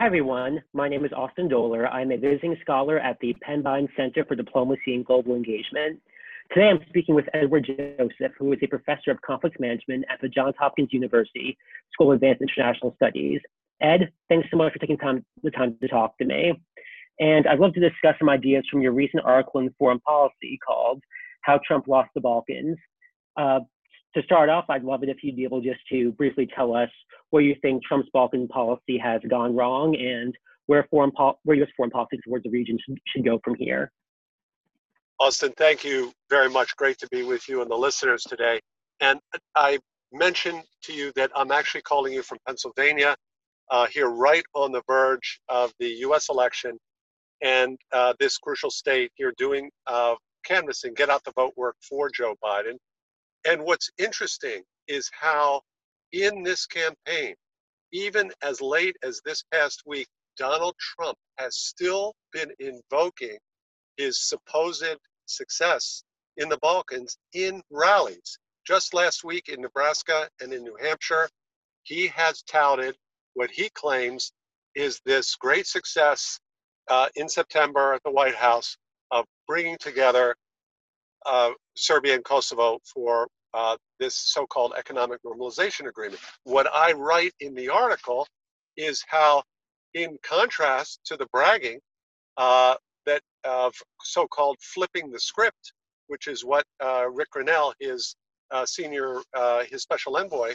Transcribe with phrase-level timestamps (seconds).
[0.00, 0.62] Hi, everyone.
[0.72, 1.86] My name is Austin Doehler.
[1.92, 6.00] I'm a visiting scholar at the Penn Biden Center for Diplomacy and Global Engagement.
[6.54, 10.28] Today, I'm speaking with Edward Joseph, who is a professor of conflict management at the
[10.30, 11.54] Johns Hopkins University
[11.92, 13.42] School of Advanced International Studies.
[13.82, 16.54] Ed, thanks so much for taking time, the time to talk to me.
[17.18, 21.02] And I'd love to discuss some ideas from your recent article in Foreign Policy called
[21.42, 22.78] How Trump Lost the Balkans.
[23.36, 23.60] Uh,
[24.14, 26.90] to start off, I'd love it if you'd be able just to briefly tell us
[27.30, 30.34] where you think Trump's Balkan policy has gone wrong and
[30.66, 31.12] where foreign
[31.44, 31.68] where U.S.
[31.76, 33.90] foreign policy towards the region should, should go from here.
[35.20, 36.74] Austin, thank you very much.
[36.76, 38.60] Great to be with you and the listeners today.
[39.00, 39.20] And
[39.54, 39.78] I
[40.12, 43.14] mentioned to you that I'm actually calling you from Pennsylvania,
[43.70, 46.28] uh, here right on the verge of the U.S.
[46.28, 46.78] election,
[47.42, 50.14] and uh, this crucial state here doing uh,
[50.44, 52.76] canvassing, get out the vote work for Joe Biden.
[53.46, 55.62] And what's interesting is how
[56.12, 57.34] in this campaign,
[57.92, 63.38] even as late as this past week, Donald Trump has still been invoking
[63.96, 66.02] his supposed success
[66.36, 68.38] in the Balkans in rallies.
[68.66, 71.28] Just last week in Nebraska and in New Hampshire,
[71.82, 72.96] he has touted
[73.34, 74.32] what he claims
[74.74, 76.38] is this great success
[76.88, 78.76] uh, in September at the White House
[79.10, 80.36] of bringing together
[81.26, 86.20] uh, Serbia and Kosovo for uh, this so called economic normalization agreement.
[86.44, 88.26] What I write in the article
[88.76, 89.42] is how,
[89.94, 91.80] in contrast to the bragging
[92.36, 92.76] uh,
[93.06, 95.72] that of so called flipping the script,
[96.06, 98.14] which is what uh, Rick Grenell, his
[98.50, 100.54] uh, senior, uh, his special envoy,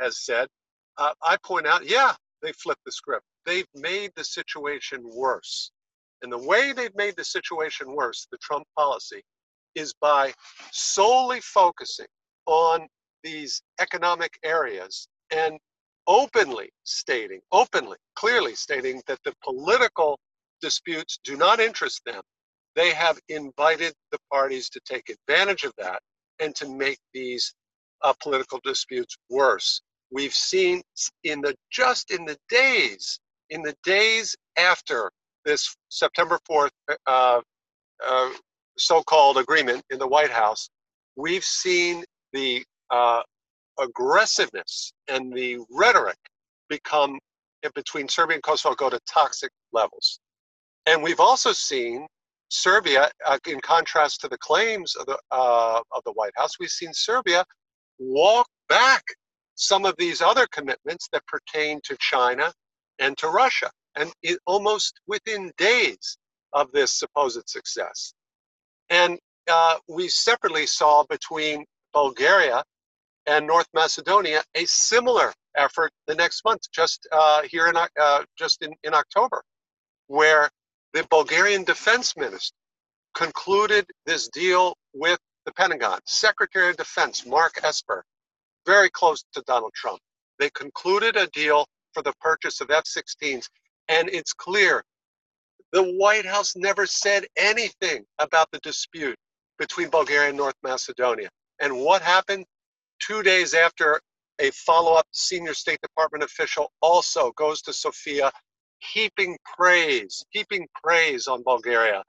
[0.00, 0.48] has said,
[0.98, 3.24] I point out, yeah, they flipped the script.
[3.44, 5.70] They've made the situation worse.
[6.22, 9.22] And the way they've made the situation worse, the Trump policy,
[9.74, 10.32] is by
[10.72, 12.06] solely focusing
[12.46, 12.86] on
[13.22, 15.58] these economic areas and
[16.06, 20.18] openly stating, openly, clearly stating that the political
[20.60, 22.22] disputes do not interest them.
[22.74, 26.00] They have invited the parties to take advantage of that
[26.40, 27.54] and to make these
[28.02, 29.80] uh, political disputes worse.
[30.12, 30.82] We've seen
[31.24, 33.18] in the just in the days,
[33.50, 35.10] in the days after
[35.44, 36.70] this September 4th
[37.06, 37.40] uh,
[38.06, 38.30] uh,
[38.78, 40.68] so called agreement in the White House,
[41.16, 42.04] we've seen
[42.36, 43.22] the uh,
[43.80, 46.18] aggressiveness and the rhetoric
[46.68, 47.18] become
[47.74, 50.20] between Serbia and Kosovo go to toxic levels.
[50.86, 52.06] And we've also seen
[52.48, 56.70] Serbia, uh, in contrast to the claims of the, uh, of the White House, we've
[56.70, 57.44] seen Serbia
[57.98, 59.02] walk back
[59.56, 62.52] some of these other commitments that pertain to China
[63.00, 63.70] and to Russia.
[63.96, 66.18] And it, almost within days
[66.52, 68.12] of this supposed success.
[68.90, 69.18] And
[69.50, 71.64] uh, we separately saw between
[71.96, 72.62] Bulgaria
[73.26, 78.62] and North Macedonia a similar effort the next month, just uh, here in uh, just
[78.62, 79.42] in, in October,
[80.06, 80.50] where
[80.92, 82.54] the Bulgarian defense minister
[83.14, 85.98] concluded this deal with the Pentagon.
[86.04, 88.04] Secretary of Defense Mark Esper,
[88.66, 90.00] very close to Donald Trump.
[90.38, 91.64] They concluded a deal
[91.94, 93.48] for the purchase of F-16s,
[93.88, 94.84] and it's clear
[95.72, 99.16] the White House never said anything about the dispute
[99.58, 101.30] between Bulgaria and North Macedonia.
[101.60, 102.44] And what happened?
[103.00, 104.00] Two days after
[104.40, 108.30] a follow up senior State Department official also goes to Sofia,
[108.78, 112.02] heaping praise, heaping praise on Bulgaria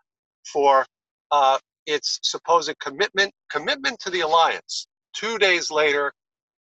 [0.52, 0.86] for
[1.32, 4.88] uh, its supposed commitment, commitment to the alliance.
[5.14, 6.12] Two days later,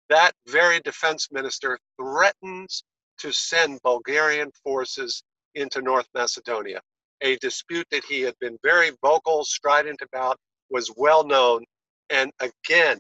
[0.10, 2.84] that very defense minister threatens
[3.18, 5.24] to send Bulgarian forces
[5.56, 6.82] into North Macedonia.
[7.22, 10.38] A dispute that he had been very vocal, strident about,
[10.70, 11.64] was well known,
[12.10, 13.00] and again,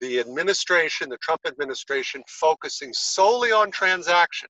[0.00, 4.48] the administration, the Trump administration, focusing solely on transaction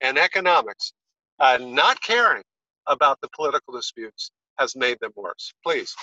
[0.00, 0.92] and economics,
[1.38, 2.42] uh, not caring
[2.86, 5.52] about the political disputes, has made them worse.
[5.64, 5.94] Please.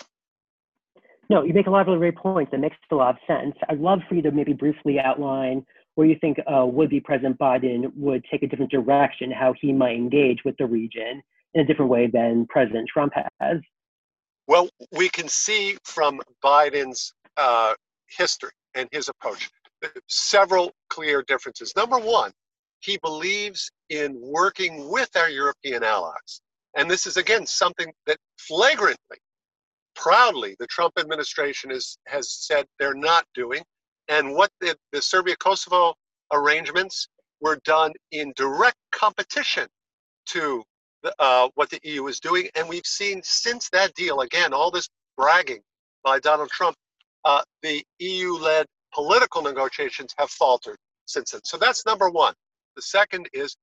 [1.29, 2.53] No, you make a lot of great points.
[2.53, 3.55] It makes a lot of sense.
[3.67, 5.65] I'd love for you to maybe briefly outline
[5.95, 9.95] where you think uh, would-be President Biden would take a different direction, how he might
[9.95, 11.21] engage with the region
[11.53, 13.57] in a different way than President Trump has.
[14.47, 17.73] Well, we can see from Biden's uh,
[18.17, 19.49] history and his approach
[20.07, 21.73] several clear differences.
[21.75, 22.31] Number one,
[22.79, 26.41] he believes in working with our European allies.
[26.75, 29.17] And this is, again, something that flagrantly,
[29.95, 33.63] proudly, the Trump administration is, has said they're not doing.
[34.09, 35.95] And what the, the Serbia Kosovo
[36.31, 37.07] arrangements
[37.41, 39.67] were done in direct competition
[40.27, 40.63] to
[41.19, 42.47] uh, what the EU is doing.
[42.55, 44.87] And we've seen since that deal, again, all this
[45.17, 45.61] bragging
[46.03, 46.75] by Donald Trump,
[47.25, 51.41] uh, the EU led political negotiations have faltered since then.
[51.43, 52.33] So that's number one.
[52.75, 53.55] The second is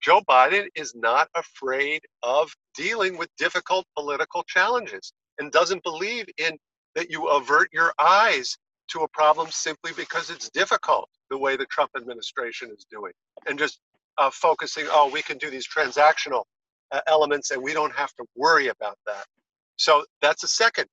[0.00, 6.56] Joe Biden is not afraid of dealing with difficult political challenges and doesn't believe in
[6.94, 8.56] that you avert your eyes
[8.88, 13.12] to a problem simply because it's difficult the way the Trump administration is doing
[13.46, 13.78] and just
[14.18, 16.44] uh, focusing, oh, we can do these transactional
[16.90, 19.24] uh, elements and we don't have to worry about that.
[19.76, 20.86] So that's a second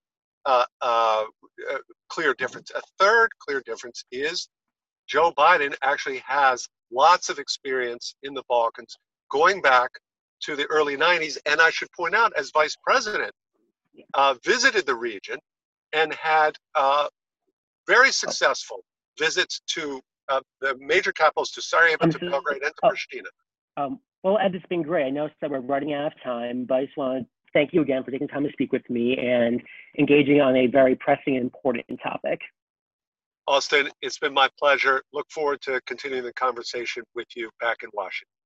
[0.45, 1.24] uh, uh,
[1.71, 1.77] uh
[2.09, 2.71] clear difference.
[2.75, 4.48] A third clear difference is
[5.07, 8.98] Joe Biden actually has lots of experience in the Balkans
[9.31, 9.89] going back
[10.42, 11.38] to the early 90s.
[11.45, 13.31] And I should point out, as vice president,
[14.13, 15.38] uh, visited the region
[15.94, 17.07] and had uh,
[17.88, 18.83] very successful
[19.18, 20.00] visits to
[20.30, 23.30] uh, the major capitals, to Sarajevo, to Belgrade, and to oh, Pristina.
[23.77, 25.06] Um, well, Ed, it's been great.
[25.06, 27.81] I know that we're running out of time, but I just want to thank you
[27.81, 29.62] again for taking time to speak with me and
[29.98, 32.39] engaging on a very pressing and important topic.
[33.48, 35.01] Austin, it's been my pleasure.
[35.12, 38.37] Look forward to continuing the conversation with you back in Washington.